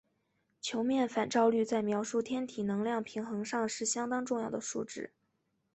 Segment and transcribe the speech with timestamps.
[0.61, 5.13] 球面反照率在描述天体能量平衡上是相当重要的数值。